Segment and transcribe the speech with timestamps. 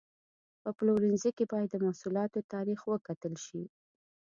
[0.61, 3.63] په پلورنځي کې باید د محصولاتو تاریخ وکتل شي.